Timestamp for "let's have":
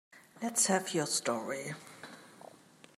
0.41-0.95